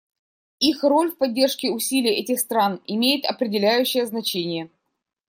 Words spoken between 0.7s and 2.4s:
роль в поддержке усилий этих